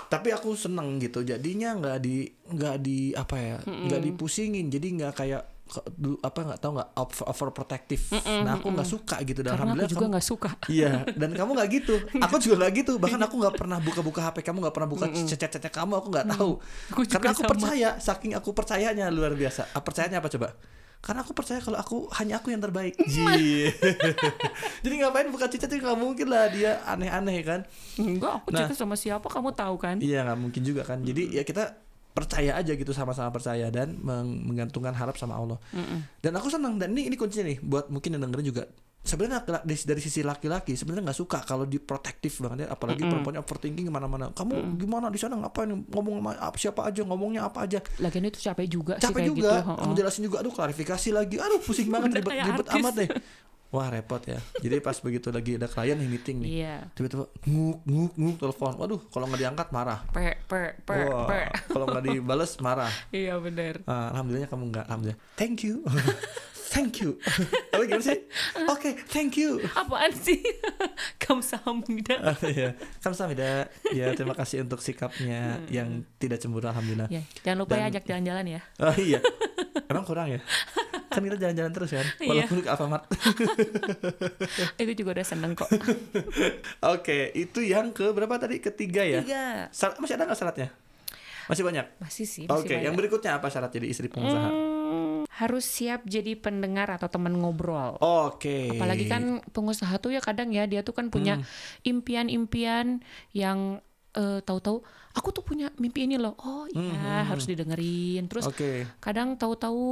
[0.06, 1.24] Tapi aku seneng gitu.
[1.24, 3.58] Jadinya nggak di nggak di apa ya?
[3.64, 4.68] nggak dipusingin.
[4.68, 5.44] Jadi nggak kayak
[6.22, 8.04] apa nggak tahu nggak over, overprotective.
[8.46, 9.42] Nah, aku nggak suka gitu.
[9.42, 10.50] Dan Karena aku alhamdulillah juga kamu- nggak suka.
[10.76, 11.96] Iya, dan kamu nggak gitu.
[12.22, 12.94] Aku juga nggak gitu.
[12.96, 15.94] Bahkan aku nggak pernah buka-buka HP kamu, nggak pernah buka chat-chatnya kamu.
[15.98, 16.52] Aku nggak tahu.
[16.90, 17.52] Aku juga Karena aku sama.
[17.52, 19.74] percaya, saking aku percayanya luar biasa.
[19.74, 20.54] Ah, Percayanya apa coba?
[21.02, 22.98] Karena aku percaya kalau aku hanya aku yang terbaik.
[24.84, 27.62] Jadi ngapain buka chat itu nggak mungkin lah dia aneh-aneh kan?
[27.96, 28.70] Enggak, aku Nah.
[28.74, 29.98] sama siapa kamu tahu kan?
[29.98, 31.02] Iya nggak mungkin juga kan.
[31.02, 31.85] Jadi ya kita
[32.16, 35.60] percaya aja gitu sama-sama percaya dan meng- menggantungkan harap sama Allah.
[36.18, 38.64] Dan aku senang dan ini ini kuncinya nih buat mungkin yang dengerin juga.
[39.06, 43.86] Sebenarnya dari, dari sisi laki-laki sebenarnya nggak suka kalau diprotektif banget ya, apalagi perempuannya overthinking
[43.86, 44.34] ke mana-mana.
[44.34, 47.86] Kamu gimana di sana ngapain ngomong sama apa- siapa aja ngomongnya apa aja.
[48.00, 49.52] Lagian itu capek juga sih Capek kayak juga.
[49.62, 49.78] gitu.
[49.78, 53.10] Kamu jelasin juga, aduh klarifikasi lagi, aduh pusing banget ribet, ribet amat deh.
[53.76, 54.40] Wah repot ya.
[54.56, 56.76] Jadi pas begitu lagi ada klien nih meeting nih, Iya.
[56.96, 58.72] tiba-tiba nguk nguk nguk telepon.
[58.80, 60.00] Waduh, kalau nggak diangkat marah.
[60.10, 61.42] Pe pe pe Wah, pe.
[61.68, 62.88] kalau nggak dibales marah.
[63.12, 63.84] Iya benar.
[63.84, 64.86] Ah, alhamdulillahnya kamu nggak.
[64.88, 65.20] Alhamdulillah.
[65.36, 65.84] Thank you.
[66.72, 67.20] thank you.
[67.72, 68.20] Apa gimana sih?
[68.74, 69.60] Oke, thank you.
[69.72, 70.40] Apaan sih?
[71.24, 72.16] Kamsahamnida.
[72.22, 73.68] Ah, Iya, kamsahamnida.
[73.92, 77.08] Ya, terima kasih untuk sikapnya yang tidak cemburu alhamdulillah.
[77.08, 78.62] Ya, jangan lupa ya Dan- ajak jalan-jalan ya.
[78.78, 79.20] Oh iya.
[79.88, 80.40] Emang kurang ya?
[81.16, 82.06] Kan kita jalan-jalan terus kan?
[82.20, 82.30] Iya.
[82.44, 83.04] Walaupun ke Alfamart.
[84.82, 85.70] Itu juga udah seneng kok.
[86.94, 88.60] Oke, itu yang ke berapa tadi?
[88.60, 89.20] Ketiga ya?
[89.22, 89.46] Tiga.
[89.72, 90.68] Syarat- masih ada nggak syaratnya?
[91.46, 91.86] Masih banyak?
[92.00, 92.46] Masih sih.
[92.46, 94.50] Oke, yang berikutnya apa syarat jadi istri pengusaha?
[94.50, 98.02] Hmm, harus siap jadi pendengar atau teman ngobrol.
[98.02, 98.74] Oke.
[98.74, 101.46] Apalagi kan pengusaha tuh ya kadang ya dia tuh kan punya Hmm.
[101.86, 103.80] impian-impian yang
[104.16, 104.80] eh, tahu-tahu
[105.16, 106.36] aku tuh punya mimpi ini loh.
[106.44, 108.28] Oh iya, Hmm, harus didengerin.
[108.28, 108.88] Terus Oke.
[109.00, 109.84] kadang tahu-tahu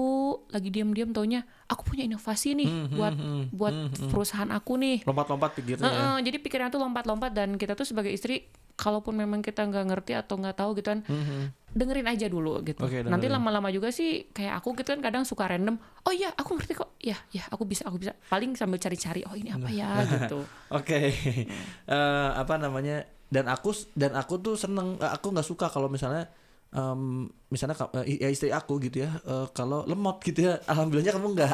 [0.52, 4.10] lagi diam-diam taunya aku punya inovasi nih Hmm, hmm, buat hmm, buat hmm, hmm.
[4.12, 4.98] perusahaan aku nih.
[5.08, 5.88] Lompat-lompat pikirnya ya.
[5.88, 10.12] Heeh, jadi pikiran tuh lompat-lompat dan kita tuh sebagai istri kalaupun memang kita nggak ngerti
[10.18, 11.63] atau nggak tahu gitu kan Mhm.
[11.74, 12.86] Dengerin aja dulu gitu.
[12.86, 15.76] Oke, Nanti lama-lama juga sih kayak aku gitu kan kadang suka random.
[16.06, 16.94] Oh iya, aku ngerti kok.
[16.98, 18.14] Ya, ya, aku bisa, aku bisa.
[18.30, 19.26] Paling sambil cari-cari.
[19.26, 20.46] Oh ini apa ya gitu.
[20.78, 21.10] Oke,
[21.86, 23.04] Eh, apa namanya?
[23.28, 24.96] Dan aku dan aku tuh seneng.
[24.98, 26.30] eh, Aku nggak suka kalau misalnya,
[26.70, 27.74] em, misalnya
[28.06, 29.12] eh, ya istri aku gitu ya.
[29.20, 30.62] eh, kalau lemot gitu ya.
[30.72, 31.54] Alhamdulillahnya kamu nggak.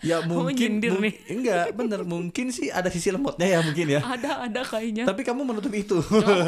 [0.00, 1.14] Ya mungkin, mung- nih.
[1.28, 4.00] enggak bener mungkin sih ada sisi lemotnya ya mungkin ya.
[4.00, 5.04] ada, ada kayaknya.
[5.04, 6.00] Tapi kamu menutup itu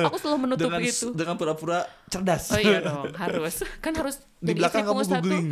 [0.03, 1.09] aku selalu menutup dengan itu.
[1.13, 2.51] dengan pura-pura cerdas.
[2.51, 3.65] Oh iya dong, harus.
[3.79, 5.49] Kan harus di belakang kamu googling.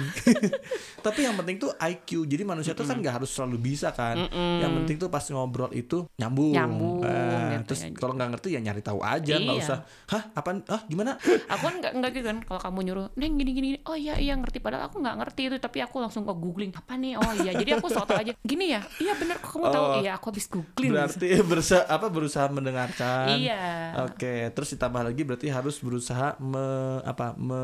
[1.06, 2.26] Tapi yang penting tuh IQ.
[2.26, 4.16] Jadi manusia tuh kan nggak harus selalu bisa kan.
[4.32, 6.52] Yang penting tuh pas ngobrol itu nyambung.
[6.52, 7.88] Nyambung, Eh, gitu terus ya.
[7.94, 9.62] kalau nggak ngerti ya nyari tahu aja, nggak Iya.
[9.62, 9.78] usah.
[10.06, 10.50] Hah, apa?
[10.66, 11.16] Ah, gimana?
[11.52, 14.34] aku kan nggak nggak gitu kan kalau kamu nyuruh neng gini gini oh iya iya
[14.34, 17.52] ngerti padahal aku nggak ngerti itu tapi aku langsung ke googling apa nih oh iya
[17.52, 20.46] jadi aku soto aja gini ya iya bener kok kamu tahu Oh, iya aku habis
[20.46, 23.34] googling Berarti berusaha apa berusaha mendengarkan.
[23.34, 26.64] iya Oke, terus ditambah lagi berarti harus berusaha me,
[27.02, 27.62] apa me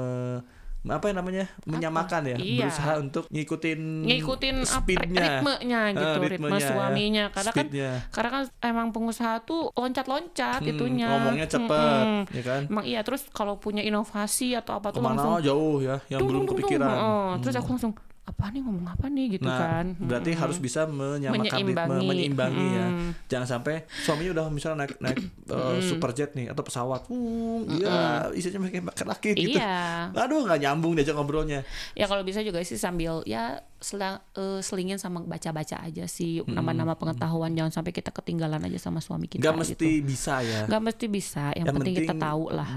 [0.86, 2.62] apa yang namanya menyamakan ya, Iya.
[2.62, 6.68] berusaha untuk ngikutin ngikutin apa speednya, ritmenya gitu ritme ritmenya ya.
[6.70, 7.66] suaminya karena kan
[8.06, 12.22] karena kan emang pengusaha tuh loncat-loncat Hmm, itunya ngomongnya cepet, Mm-mm.
[12.30, 12.62] ya kan?
[12.70, 16.22] emang iya terus kalau punya inovasi atau apa tuh Ke mana langsung jauh ya, yang
[16.22, 16.70] dung, belum dung, dung, dung.
[16.70, 16.94] kepikiran.
[16.94, 17.60] Heeh, terus Hmm.
[17.60, 17.92] aku langsung
[18.26, 20.42] apa nih ngomong apa nih gitu Nah, kan berarti Mm-mm.
[20.42, 22.06] harus bisa menyamakan ritme, Menyeimbangi.
[22.06, 22.86] menyeimbangi ya.
[23.28, 27.98] Jangan sampai suaminya udah misalnya naik naik uh, superjet nih atau pesawat, uh, iya
[28.30, 29.56] isinya pakai pakai laki gitu.
[29.56, 31.62] iya Aduh nggak nyambung diajak ngobrolnya.
[31.92, 36.92] ya kalau bisa juga sih sambil ya selang, eh, selingin sama baca-baca aja sih nama-nama
[36.92, 39.60] pengetahuan jangan sampai kita ketinggalan aja sama suami kita Nggak gitu.
[39.76, 40.64] mesti bisa ya.
[40.64, 42.68] Nggak mesti bisa yang, Yang penting, kita penting, tahu lah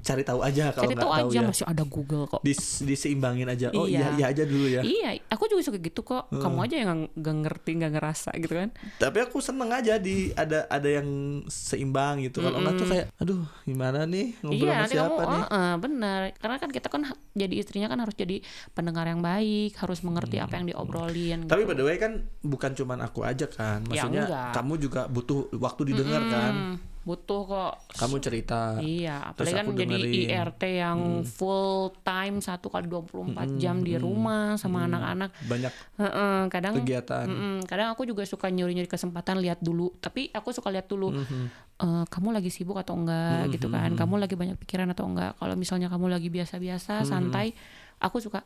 [0.00, 1.48] Cari tahu aja kalau cari nggak tahu tahu aja ya.
[1.48, 3.72] masih ada Google kok Dis, diseimbangin aja.
[3.72, 4.08] Oh iya Iya.
[4.14, 4.80] iya aja dulu ya.
[4.82, 8.54] iya aku juga suka gitu kok kamu aja yang nggak- nggak ngerti nggak ngerasa gitu
[8.54, 11.08] kan Tapi aku seneng aja di ada ada yang
[11.48, 12.40] seimbang gitu.
[12.40, 15.40] Kalau nggak tuh kayak, aduh gimana nih ngobrol iya sama nanti kamu siapa nih?
[15.40, 17.00] oh, eh, bener karena kan kita kan
[17.32, 18.36] jadi istrinya kan harus jadi
[18.70, 21.70] pendengar yang baik harus mengerti apa yang diobrolin Tapi gitu.
[21.70, 23.82] by the way kan bukan cuman aku aja kan.
[23.86, 24.50] Ya, Maksudnya enggak.
[24.52, 26.52] kamu juga butuh waktu didengar kan.
[26.52, 28.80] Hmm, butuh kok Kamu cerita.
[28.80, 30.24] Iya, apalagi kan jadi dengerin.
[30.24, 30.34] Hmm.
[30.34, 35.30] IRT yang full time satu kali 24 jam di rumah sama anak-anak.
[35.44, 37.26] Banyak Heeh, kadang kegiatan.
[37.26, 39.92] mm-mm, kadang aku juga suka nyuri-nyuri kesempatan lihat dulu.
[39.96, 41.12] Tapi aku suka lihat dulu.
[41.12, 41.46] Mhm.
[41.74, 43.92] eh, kamu lagi sibuk atau enggak gitu kan?
[43.92, 45.34] Kamu lagi banyak pikiran atau enggak?
[45.36, 47.50] Kalau misalnya kamu lagi biasa-biasa, santai,
[47.98, 48.40] aku suka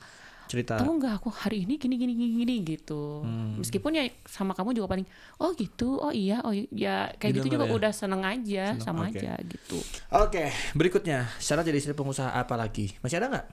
[0.48, 0.74] cerita.
[0.74, 3.56] tahu nggak aku hari ini gini gini gini gini gitu Hmm.
[3.56, 5.06] meskipun ya sama kamu juga paling
[5.36, 7.74] oh gitu oh iya oh iya kayak gitu Didengar juga ya?
[7.76, 9.14] udah seneng aja Seneng, sama oke.
[9.14, 9.78] aja gitu
[10.10, 12.96] Oke, berikutnya syarat jadi istri pengusaha apa lagi?
[12.98, 13.46] Masih ada nggak?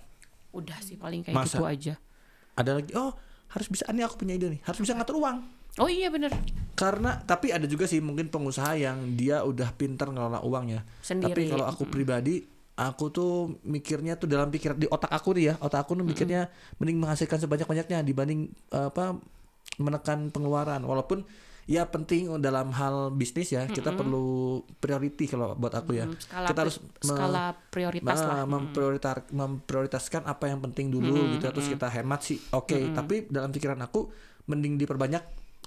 [0.54, 1.54] udah sih paling kayak Masa?
[1.54, 1.94] gitu aja
[2.54, 2.96] Ada lagi?
[2.96, 3.12] Oh,
[3.50, 3.84] harus bisa.
[3.86, 4.64] Ini aku punya ide nih.
[4.64, 5.44] Harus bisa ngatur uang.
[5.76, 6.32] oh iya bener
[6.72, 10.88] Karena tapi ada juga sih mungkin pengusaha yang dia udah pintar ngelola uangnya.
[11.00, 12.40] sendiri Tapi kalau aku pribadi,
[12.76, 13.32] aku tuh
[13.64, 17.40] mikirnya tuh dalam pikir di otak aku nih ya, otak aku tuh mikirnya mending menghasilkan
[17.40, 19.16] sebanyak-banyaknya dibanding eh, apa
[19.80, 20.84] menekan pengeluaran.
[20.84, 21.24] Walaupun
[21.66, 26.06] ya penting dalam hal bisnis ya, kita perlu priority kalau buat aku ya.
[26.06, 28.46] Hmm, skala, kita harus me- skala prioritas lah.
[28.46, 32.38] Memprioritar- memprioritaskan apa yang penting dulu gitu terus kita hemat sih.
[32.54, 34.12] Oke tapi dalam pikiran aku
[34.46, 35.24] mending diperbanyak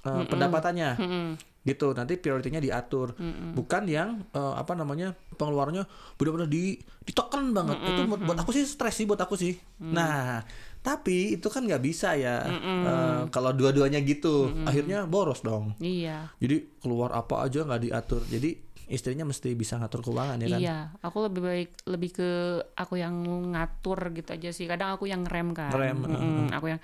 [0.07, 0.91] uh, pendapatannya.
[1.03, 1.27] Mm-mm.
[1.65, 1.95] Gitu.
[1.97, 3.17] Nanti prioritinya diatur.
[3.55, 5.87] Bukan yang uh, apa namanya pengeluarannya
[6.19, 7.79] benar-benar di ditekan banget.
[7.83, 9.55] Itu buat, buat aku sih stres sih buat aku sih.
[9.83, 10.43] Nah
[10.79, 14.53] tapi itu kan nggak bisa ya uh, kalau dua-duanya gitu.
[14.65, 15.75] Akhirnya boros dong.
[15.83, 16.31] Iya.
[16.39, 18.23] Jadi keluar apa aja nggak diatur.
[18.27, 20.61] Jadi istrinya mesti bisa ngatur keuangan ya kan?
[20.61, 22.31] Iya, aku lebih baik lebih ke
[22.73, 23.15] aku yang
[23.53, 24.65] ngatur gitu aja sih.
[24.65, 25.69] Kadang aku yang ngerem kan.
[25.77, 26.81] Ngerem, Mm-mm, Aku yang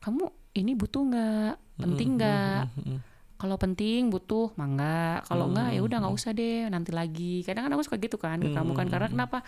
[0.00, 0.24] kamu
[0.56, 1.54] ini butuh nggak?
[1.84, 2.60] Penting nggak?
[3.44, 5.20] Kalau penting butuh, mangga.
[5.28, 7.44] Kalau enggak ya udah nggak usah deh, nanti lagi.
[7.44, 9.44] Kadang kan aku suka gitu kan ke kamu kan karena kenapa?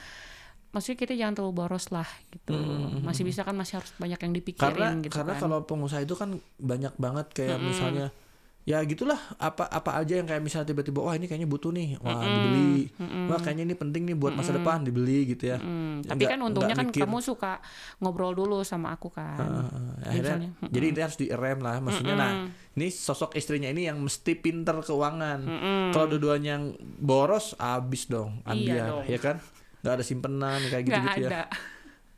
[0.77, 2.53] Maksudnya kita jangan terlalu boros lah gitu.
[3.01, 5.41] Masih bisa kan masih harus banyak yang dipikirin karena gitu karena kan.
[5.49, 8.13] kalau pengusaha itu kan banyak banget kayak misalnya
[8.67, 9.15] ya gitulah.
[9.37, 11.97] Apa apa aja yang kayak misalnya tiba-tiba wah ini kayaknya butuh nih.
[11.99, 12.91] Wah dibeli.
[13.27, 14.83] Wah kayaknya ini penting nih buat masa depan.
[14.83, 15.57] Dibeli gitu ya.
[15.57, 17.01] Hmm, Ya, tapi nggak- kan untungnya kan mikir.
[17.01, 17.53] kamu suka
[17.99, 19.39] ngobrol dulu sama aku kan.
[19.39, 19.67] Heeh,
[20.05, 21.79] akhirnya jadi ini harus direm lah.
[21.79, 22.33] Maksudnya nah
[22.73, 25.41] ini sosok istrinya ini yang mesti pinter keuangan.
[25.91, 26.65] Kalau dua-duanya yang
[26.99, 29.05] boros abis dong Iya ambiar dong.
[29.07, 29.37] ya kan?
[29.79, 31.47] Nggak ada simpenan kayak gitu-gitu ya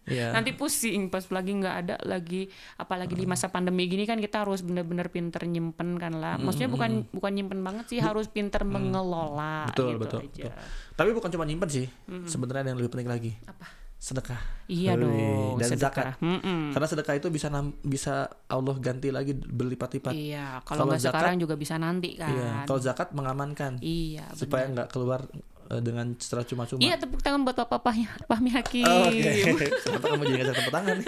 [0.08, 0.32] Iya.
[0.32, 4.60] Nanti pusing pas lagi nggak ada lagi apalagi di masa pandemi gini kan kita harus
[4.60, 6.34] bener-bener pinter nyimpen kan lah.
[6.36, 10.42] Maksudnya bukan bukan nyimpen banget sih, harus pinter mengelola Betul, gitu betul, aja.
[10.48, 10.52] betul.
[10.94, 11.86] Tapi bukan cuma nyimpen sih.
[12.24, 13.32] Sebenarnya ada yang lebih penting lagi.
[13.44, 13.66] Apa?
[13.98, 14.38] Sedekah.
[14.70, 16.14] Iya Wih, dong, dan sedekah.
[16.14, 16.22] zakat.
[16.22, 16.70] Mm-mm.
[16.70, 18.14] Karena sedekah itu bisa nam- bisa
[18.46, 20.14] Allah ganti lagi berlipat-lipat.
[20.14, 22.30] Iya, Kalau nggak zakat- sekarang juga bisa nanti kan.
[22.30, 22.50] Iya.
[22.62, 24.86] Kalau zakat mengamankan Iya, supaya benar.
[24.86, 25.26] nggak keluar
[25.70, 26.80] eh, dengan secara cuma-cuma.
[26.80, 28.84] Iya, tepuk tangan buat Bapak Pahmi, Pahmi Hakim.
[28.84, 31.06] Oh, Oke, kenapa kamu jadi tepuk tangan nih?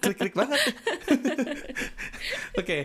[0.00, 0.60] Klik-klik banget.
[2.60, 2.78] Oke,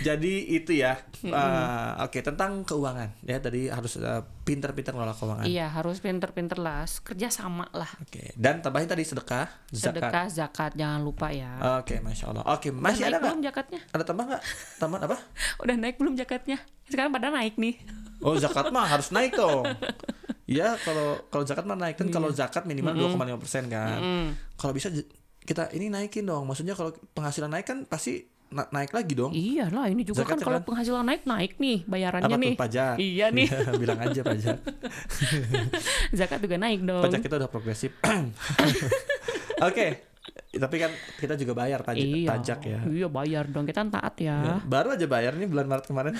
[0.00, 0.96] jadi itu ya.
[1.30, 3.36] Ah, Oke, tentang keuangan ya.
[3.38, 5.44] Tadi harus eh, pintar-pintar ngelola keuangan.
[5.44, 7.90] Iya, harus pinter-pinter lah, kerja sama lah.
[8.00, 10.00] Oke, dan tambahin tadi sedekah, zakat.
[10.00, 11.80] Sedekah, zakat, jangan lupa ya.
[11.82, 12.44] Oke, masya Allah.
[12.48, 13.80] Oke, Udah masih ada belum zakatnya?
[13.92, 14.42] Ada tambah nggak?
[14.80, 15.16] Tambahan apa?
[15.62, 16.58] Udah naik belum zakatnya?
[16.88, 17.76] Sekarang pada naik nih.
[18.18, 19.62] Oh zakat mah harus naik dong.
[20.48, 24.00] Iya kalau kalau zakat mah naik kan kalau zakat minimal 2,5 persen kan.
[24.56, 24.88] Kalau bisa
[25.44, 26.48] kita ini naikin dong.
[26.48, 29.32] Maksudnya kalau penghasilan naik kan pasti na- naik lagi dong.
[29.36, 30.66] Iya lah, ini juga Zakatnya kan kalau kan?
[30.72, 32.52] penghasilan naik naik nih bayarannya Apa nih.
[32.52, 32.94] tuh pajak?
[32.96, 33.46] Iya nih,
[33.80, 34.58] bilang aja pajak.
[36.18, 37.04] zakat juga naik dong.
[37.04, 37.92] Pajak kita udah progresif.
[39.68, 39.86] Oke.
[40.48, 42.28] Tapi kan kita juga bayar pajak, iya.
[42.28, 42.80] pajak ya.
[42.88, 44.60] Iya bayar dong, kita taat ya.
[44.64, 46.14] Baru aja bayar nih bulan Maret kemarin.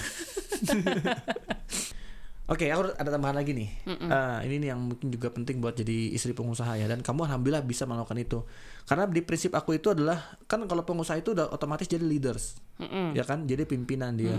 [2.49, 3.69] Oke, aku ada tambahan lagi nih.
[4.09, 6.89] Ah, ini nih yang mungkin juga penting buat jadi istri pengusaha ya.
[6.89, 8.41] Dan kamu alhamdulillah bisa melakukan itu.
[8.89, 10.17] Karena di prinsip aku itu adalah
[10.49, 13.13] kan kalau pengusaha itu udah otomatis jadi leaders, Mm-mm.
[13.13, 13.45] ya kan?
[13.45, 14.33] Jadi pimpinan dia.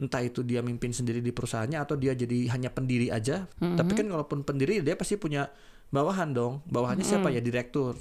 [0.00, 3.44] Entah itu dia mimpin sendiri di perusahaannya atau dia jadi hanya pendiri aja.
[3.60, 5.44] Tapi kan kalaupun pendiri dia pasti punya
[5.90, 6.62] bawahan dong.
[6.70, 7.42] Bawahannya siapa ya?
[7.42, 7.98] Direktur.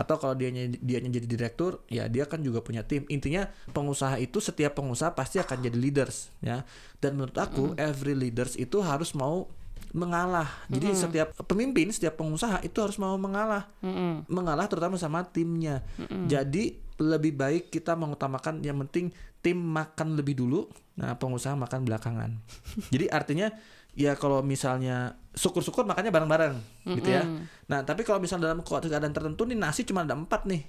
[0.00, 0.48] Atau kalau dia
[0.80, 3.04] dia jadi direktur, ya dia kan juga punya tim.
[3.12, 6.64] Intinya pengusaha itu setiap pengusaha pasti akan jadi leaders, ya.
[6.98, 9.48] Dan menurut aku every leaders itu harus mau
[9.96, 10.48] mengalah.
[10.68, 13.68] Jadi setiap pemimpin, setiap pengusaha itu harus mau mengalah.
[13.80, 14.28] Mm-mm.
[14.28, 15.84] Mengalah terutama sama timnya.
[16.28, 19.12] Jadi lebih baik kita mengutamakan yang penting
[19.44, 20.66] tim makan lebih dulu,
[20.98, 22.30] nah pengusaha makan belakangan.
[22.92, 23.52] Jadi artinya
[23.96, 26.54] ya kalau misalnya syukur-syukur makannya bareng-bareng
[26.96, 27.24] gitu ya.
[27.66, 30.62] Nah tapi kalau misalnya dalam keadaan tertentu nih nasi cuma ada empat nih,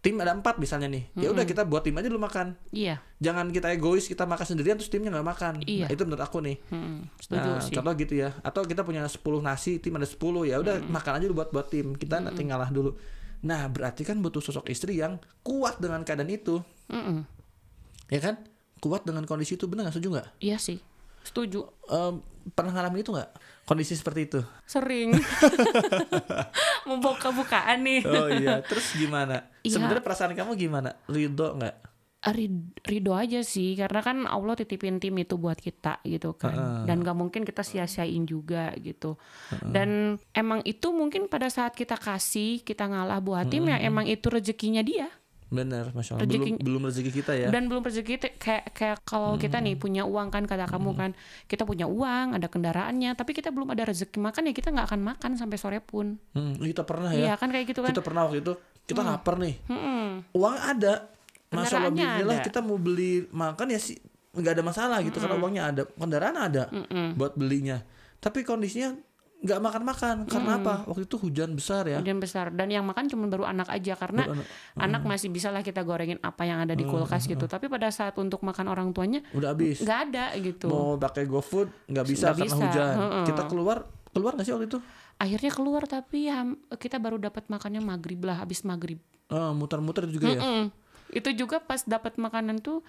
[0.00, 2.56] tim ada empat misalnya nih, ya udah kita buat tim aja dulu makan.
[2.72, 5.52] Iya, Jangan kita egois kita makan sendirian terus timnya nggak makan.
[5.62, 5.86] Iya.
[5.86, 6.56] Nah, itu menurut aku nih.
[6.72, 7.06] Mm-mm.
[7.20, 7.74] setuju Nah, sih.
[7.76, 8.32] contoh gitu ya.
[8.40, 10.16] Atau kita punya 10 nasi, tim ada 10,
[10.48, 11.92] ya udah makan aja dulu buat buat tim.
[11.94, 12.96] Kita nanti ngalah dulu.
[13.44, 16.64] Nah, berarti kan butuh sosok istri yang kuat dengan keadaan itu.
[16.88, 17.24] Mm-mm.
[18.08, 18.40] Ya kan?
[18.80, 20.28] Kuat dengan kondisi itu benar nggak setuju nggak?
[20.40, 20.80] Iya sih,
[21.20, 21.68] setuju.
[21.92, 23.30] Em, pernah ngalamin itu nggak?
[23.64, 24.40] Kondisi seperti itu.
[24.64, 25.14] Sering.
[26.88, 28.00] Membuka-bukaan nih.
[28.04, 29.46] Oh iya, terus gimana?
[29.62, 29.76] Iya.
[29.76, 30.96] Sebenarnya perasaan kamu gimana?
[31.06, 31.76] Ridho nggak?
[32.20, 36.52] Rid- Ridho aja sih karena kan Allah titipin tim itu buat kita gitu kan
[36.84, 39.16] dan gak mungkin kita sia-siain juga gitu
[39.64, 39.88] dan
[40.36, 44.84] emang itu mungkin pada saat kita kasih kita ngalah buat tim ya emang itu rezekinya
[44.84, 45.08] dia
[45.50, 46.24] Bener, masya Allah.
[46.24, 47.48] Rezeki- Belum belum rezeki kita ya.
[47.48, 51.10] dan belum rezeki te- kayak kayak kalau kita nih punya uang kan kata kamu kan
[51.44, 55.00] kita punya uang ada kendaraannya tapi kita belum ada rezeki makan ya kita nggak akan
[55.04, 57.34] makan sampai sore pun Hmm, kita pernah iya ya.
[57.34, 59.54] kan kayak gitu kan Kita pernah waktu itu kita lapar nih.
[59.66, 60.06] Mm-mm.
[60.32, 61.10] Uang ada.
[61.48, 63.98] Masya Allah kita mau beli makan ya sih
[64.30, 66.70] nggak ada masalah gitu karena uangnya ada, kendaraan ada
[67.12, 67.82] buat belinya.
[68.16, 68.94] Tapi kondisinya
[69.40, 70.74] nggak makan-makan karena apa?
[70.84, 71.96] Waktu itu hujan besar ya.
[71.96, 74.46] hujan besar dan yang makan cuma baru anak aja karena Baru anak.
[74.76, 78.12] anak masih bisa lah kita gorengin apa yang ada di kulkas gitu tapi pada saat
[78.14, 79.80] untuk makan orang tuanya Udah habis.
[79.80, 82.94] nggak ada gitu Mau pakai GoFood nggak bisa Nggak karena bisa, hujan.
[82.94, 83.24] heeh.
[83.26, 84.78] Kita keluar keluar nggak sih waktu itu?
[85.16, 90.26] akhirnya keluar tapi ham- kita baru dapat makannya maghrib lah habis maghrib Ah, muter-muter juga
[90.26, 90.36] ya.
[90.36, 90.64] Mm-mm.
[91.10, 92.80] itu juga pas dapat makanan tuh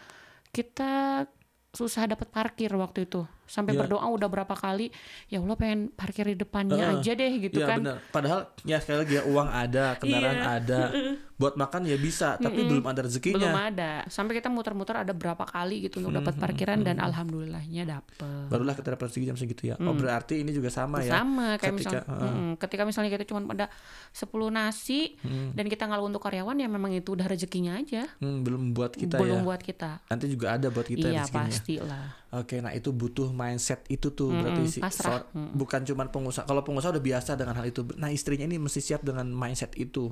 [0.49, 1.23] kita
[1.71, 3.83] susah dapat parkir waktu itu sampai Ya.
[3.83, 4.87] berdoa udah berapa kali
[5.27, 6.97] ya Allah pengen parkir di depannya Heeh.
[6.97, 7.97] aja deh gitu Iya kan benar.
[8.07, 10.47] Padahal ya sekali lagi ya uang ada, kendaraan Iya.
[10.55, 10.81] ada,
[11.41, 13.49] buat makan ya bisa, tapi belum ada belum rezekinya.
[13.65, 18.71] ada sampai kita muter-muter ada berapa kali gitu untuk dapat parkiran dan alhamdulillahnya dapet Barulah
[18.71, 19.75] kita dapat rezeki jam segitu ya.
[19.79, 21.17] Oh berarti ini juga sama ya.
[21.17, 23.65] sama kayak Ketika, misalnya mm, ketika misalnya kita cuma pada
[24.11, 25.17] 10 nasi
[25.51, 29.17] dan kita ngalu untuk karyawan ya memang itu udah rezekinya aja Hmm, belum buat kita
[29.17, 29.43] belum ya.
[29.43, 32.20] buat kita Nanti juga ada buat kita iya rezekinya.
[32.31, 35.19] Oke, nah itu butuh mindset itu tuh berarti si pasrah.
[35.19, 36.47] seor- bukan cuma pengusaha.
[36.47, 37.83] Kalau pengusaha udah biasa dengan hal itu.
[37.99, 40.07] Nah, istrinya ini mesti siap dengan mindset itu.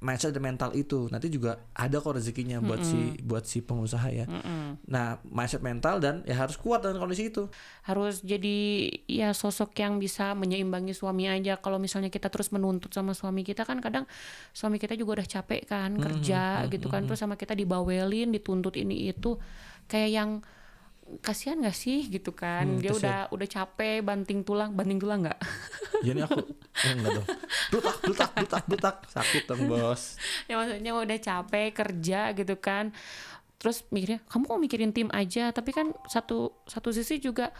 [0.00, 1.12] Mindset dan mental itu.
[1.12, 4.24] Nanti juga ada kok rezekinya buat si buat si pengusaha ya.
[4.88, 7.52] Nah, mindset mental dan ya harus kuat dengan kondisi itu.
[7.84, 13.12] harus jadi ya sosok yang bisa menyeimbangi suami aja kalau misalnya kita terus menuntut sama
[13.12, 14.06] suami kita kan kadang
[14.54, 19.10] suami kita juga udah capek kan kerja gitu kan terus sama kita dibawelin dituntut ini
[19.10, 19.36] itu
[19.90, 20.30] kayak yang
[21.18, 25.40] kasihan gak sih gitu kan dia udah udah capek banting tulang banting tulang nggak
[26.00, 26.40] Jadi aku
[26.80, 27.26] eh, enggak dong.
[27.68, 28.96] Blutak, blutak, blutak, blutak.
[29.12, 30.16] Sakit dong, Bos.
[30.48, 32.96] ya maksudnya udah capek kerja gitu kan
[33.60, 37.52] terus mikirnya kamu kok mikirin tim aja tapi kan satu satu sisi juga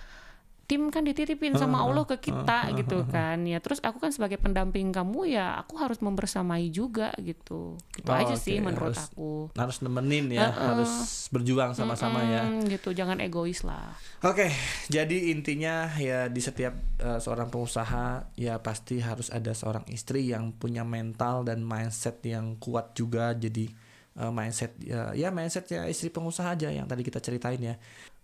[0.71, 4.95] tim kan dititipin sama Allah ke kita gitu kan ya terus aku kan sebagai pendamping
[4.95, 9.31] kamu ya aku harus membersamai juga gitu gitu Oh, aja oke, sih menurut harus- aku
[9.59, 12.47] Harus nemenin ya, harus berjuang sama-sama ya.
[12.47, 14.53] Hmm, gitu jangan egois lah Oke,
[14.93, 20.53] jadi intinya ya di setiap eh, seorang pengusaha ya pasti harus ada seorang istri yang
[20.53, 23.33] punya mental dan mindset yang kuat juga.
[23.33, 23.73] Jadi
[24.21, 27.75] eh, mindset ya, ya ya istri pengusaha aja yang tadi kita ceritain ya.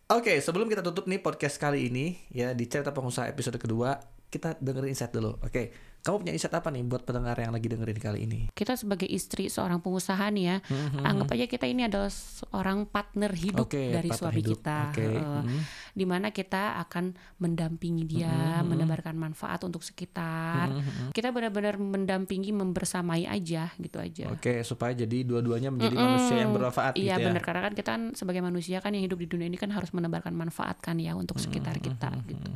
[0.07, 3.99] Oke, sebelum kita tutup nih podcast kali ini ya di cerita pengusaha episode kedua
[4.31, 5.35] kita dengerin insight dulu.
[5.43, 5.75] Oke,
[6.07, 8.41] kamu punya insight apa nih buat pendengar yang lagi dengerin kali ini?
[8.55, 10.57] kita sebagai istri seorang pengusaha nih ya
[11.03, 14.53] anggap aja kita ini adalah seorang partner hidup Oke, dari partner suami hidup.
[14.63, 14.79] kita.
[14.93, 15.43] Oke, Heeh.
[15.43, 15.61] mhm.
[15.97, 17.05] di mana kita akan
[17.41, 20.69] mendampingi dia menebarkan manfaat untuk sekitar.
[21.11, 24.29] Kita benar-benar mendampingi membersamai aja gitu aja.
[24.31, 27.27] Oke, supaya jadi dua-duanya menjadi manusia yang bermanfaat iya gitu ya.
[27.33, 27.43] benar.
[27.43, 30.37] Karena kan kita kan sebagai manusia kan yang hidup di dunia ini kan harus menebarkan
[30.37, 32.51] manfaat kan ya untuk sekitar kita gitu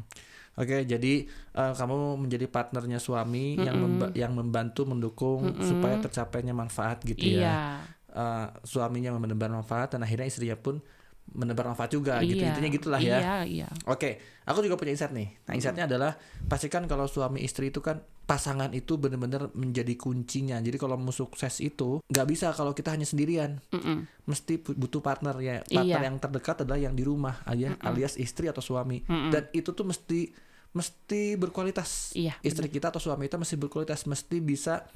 [0.52, 7.00] Oke, jadi eh, kamu menjadi partnernya suami yang memba- yang membantu mendukung supaya tercapainya manfaat
[7.02, 7.38] gitu ya.
[7.40, 7.58] iya.
[8.10, 10.82] Eh, suaminya menebar manfaat dan akhirnya istrinya pun
[11.32, 12.38] menebar manfaat juga gitu.
[12.38, 13.18] iya Intinya gitulah ya.
[13.18, 15.28] iya iya Oke, aku juga punya insight nih.
[15.44, 20.58] Nah, insightnya adalah pastikan kalau suami istri itu kan pasangan itu benar-benar menjadi kuncinya.
[20.58, 23.58] Jadi kalau mau sukses itu nggak bisa kalau kita hanya sendirian.
[23.70, 24.06] Mm-mm.
[24.24, 25.56] Mesti pu- butuh partner ya.
[25.62, 26.06] Partner Iya.
[26.06, 29.02] yang terdekat adalah yang di rumah aja, alias istri atau suami.
[29.06, 30.30] Dan itu tuh mesti
[30.70, 32.14] mesti berkualitas.
[32.14, 34.86] Iya, Istri kita atau suami kita mesti berkualitas, mesti bisa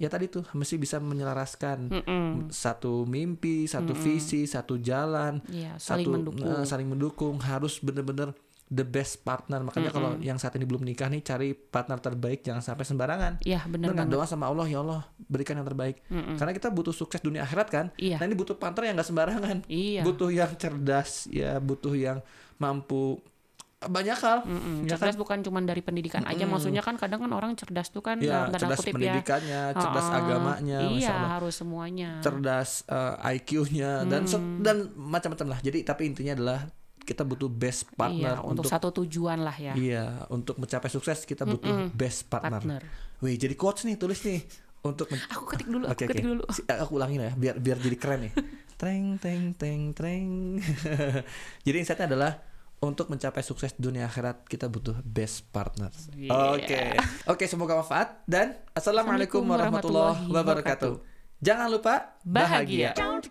[0.00, 2.48] ya tadi tuh mesti bisa menyelaraskan Mm-mm.
[2.48, 6.48] satu mimpi, satu visi, satu jalan, Iya, saling satu mendukung.
[6.48, 8.32] eh, saling mendukung harus bener-bener
[8.66, 9.60] the best partner.
[9.60, 13.32] Makanya kalau yang saat ini belum nikah nih cari partner terbaik jangan sampai sembarangan.
[13.42, 16.00] iya benar Benar banget doa sama Allah ya Allah berikan yang terbaik.
[16.08, 17.86] Karena kita butuh sukses dunia akhirat kan.
[17.94, 18.16] Iya.
[18.16, 19.56] Nah ini butuh partner yang nggak sembarangan.
[19.66, 22.22] iya Butuh yang cerdas ya, butuh yang
[22.56, 23.18] mampu
[23.80, 24.44] banyak hal.
[24.44, 28.04] Mm-mm, Ya cerdas bukan cuma dari pendidikan aja, maksudnya kan kadang kan orang cerdas tuh
[28.04, 28.96] kan Ya, dalam tanda cerdas kutip ya.
[29.16, 30.18] pendidikannya, cerdas Heeh.
[30.20, 32.20] agamanya, Iya, harus semuanya.
[32.20, 34.60] cerdas eh, IQ-nya dan Hmm.
[34.60, 35.60] dan macam-macam lah.
[35.64, 36.68] Jadi tapi intinya adalah
[37.00, 39.72] kita butuh best partner iya, untuk, satu tujuan lah ya.
[39.72, 42.60] Iya, untuk mencapai sukses kita butuh best partner.
[42.60, 42.82] Partner.
[43.24, 44.44] Wih, jadi quotes nih, tulis nih
[44.84, 46.28] untuk Aku ketik dulu, aku Oke, ketik oke.
[46.28, 46.42] dulu.
[46.52, 48.32] Si- aku ulangin ya, biar biar jadi keren nih.
[48.76, 50.60] Treng teng teng treng.
[51.66, 52.32] jadi insightnya adalah
[52.80, 56.08] untuk mencapai sukses dunia akhirat kita butuh best partners.
[56.08, 56.24] Oke.
[56.24, 56.32] Yeah.
[56.32, 56.88] Oke, okay.
[57.28, 60.96] okay, semoga manfaat dan assalamualaikum warahmatullahi wabarakatuh.
[61.40, 62.92] Jangan lupa bahagia.
[62.92, 63.30] bahagia.